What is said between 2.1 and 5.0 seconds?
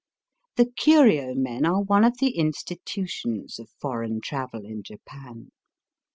the institutions of foreign travel in